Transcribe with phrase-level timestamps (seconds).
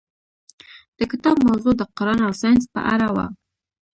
[0.97, 3.25] د کتاب موضوع د قرآن او ساینس په اړه وه.